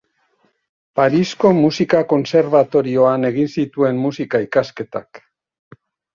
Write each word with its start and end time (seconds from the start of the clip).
Parisko 0.99 1.51
Musika 1.57 2.01
Kontserbatorioan 2.13 3.29
egin 3.31 3.53
zituen 3.59 4.01
musika-ikasketak. 4.09 5.25